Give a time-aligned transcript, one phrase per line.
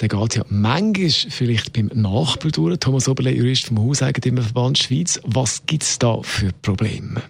[0.00, 2.78] Der geht ja manchmal vielleicht beim Nachbar durch.
[2.78, 5.20] Thomas Oberle, Jurist vom Hauseigentümerverband Schweiz.
[5.24, 7.22] Was gibt es da für Probleme?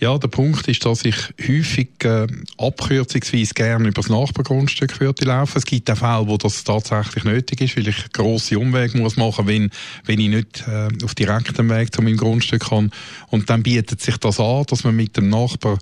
[0.00, 5.58] Ja, der Punkt ist, dass ich häufig äh, abkürzungsweise gerne über das Nachbargrundstück würde laufen.
[5.58, 9.48] Es gibt auch Fälle, wo das tatsächlich nötig ist, weil ich grosse Umwege muss machen,
[9.48, 9.70] wenn
[10.04, 12.92] wenn ich nicht äh, auf direktem Weg zu meinem Grundstück kann.
[13.30, 15.78] Und dann bietet sich das an, dass man mit dem Nachbar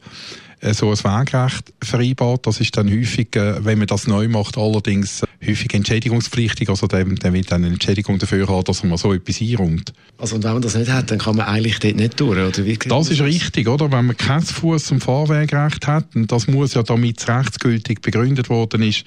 [0.74, 2.46] so ein Wegrecht vereinbart.
[2.46, 6.68] Das ist dann häufig, äh, wenn man das neu macht, allerdings äh, häufig entschädigungspflichtig.
[6.68, 9.92] Also der, der wird dann eine Entschädigung dafür haben, dass man so etwas einräumt.
[10.18, 12.64] Also und wenn man das nicht hat, dann kann man eigentlich dort nicht durch, oder
[12.64, 12.76] wie?
[12.76, 13.90] Das ist richtig, oder?
[13.92, 18.48] Wenn man kein Fuß- und Fahrwegrecht hat, und das muss ja damit es rechtsgültig begründet
[18.48, 19.04] worden ist,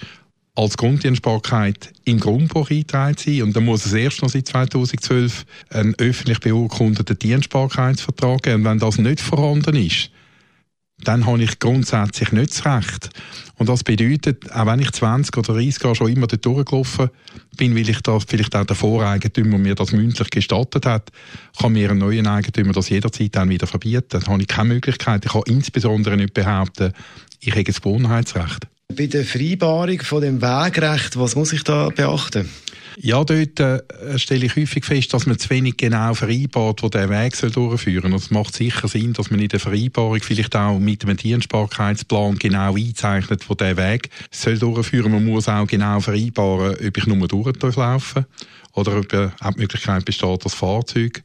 [0.59, 3.43] als Grunddienstbarkeit im Grundbuch eingetragen sein.
[3.43, 8.55] Und dann muss es erst noch seit 2012 einen öffentlich beurkundeten Dienstbarkeitsvertrag geben.
[8.55, 10.11] Und wenn das nicht vorhanden ist,
[11.03, 13.09] dann habe ich grundsätzlich nicht das Recht.
[13.57, 17.09] Und das bedeutet, auch wenn ich 20 oder 30 Jahre schon immer dort durchgelaufen
[17.57, 21.11] bin, weil ich da vielleicht auch der Voreigentümer mir das mündlich gestattet hat,
[21.59, 24.21] kann mir ein neuer Eigentümer das jederzeit dann wieder verbieten.
[24.21, 25.25] Da habe ich keine Möglichkeit.
[25.25, 26.93] Ich kann insbesondere nicht behaupten,
[27.41, 28.67] ich habe das Gewohnheitsrecht.
[28.95, 32.49] Bei der Vereinbarung von dem Wegrecht, was muss ich da beachten?
[32.97, 33.81] Ja, dort äh,
[34.17, 38.09] stelle ich häufig fest, dass man zu wenig genau vereinbart, wo der Weg soll durchführen
[38.09, 38.19] soll.
[38.19, 42.75] Es macht sicher Sinn, dass man in der Vereinbarung vielleicht auch mit einem Dienstbarkeitsplan genau
[42.75, 45.11] einzeichnet, wo der Weg soll durchführen.
[45.11, 48.25] Man muss auch genau vereinbaren, ob ich nur durchlaufen
[48.73, 51.23] oder ob äh, auch die Möglichkeit besteht, das Fahrzeug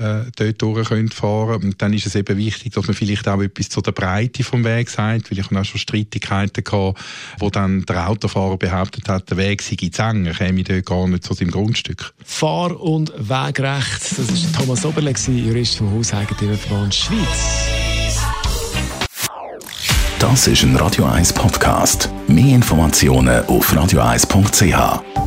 [0.00, 1.64] äh, dort durch fahren können.
[1.64, 4.64] Und dann ist es eben wichtig, dass man vielleicht auch etwas zu der Breite vom
[4.64, 6.98] Weg sagt, weil ich habe auch schon Streitigkeiten gehabt,
[7.38, 11.06] wo dann der Autofahrer behauptet hat, der Weg sei zu eng, er käme dort gar
[11.06, 12.12] nicht zu seinem Grundstück.
[12.24, 17.70] Fahr- und Wegrecht, das ist Thomas Oberle, Jurist vom Hauseigentümerverband Schweiz.
[20.18, 22.10] Das ist ein Radio 1 Podcast.
[22.28, 25.19] Mehr Informationen auf radio1.ch.